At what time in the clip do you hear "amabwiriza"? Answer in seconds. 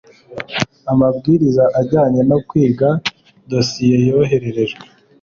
0.91-1.63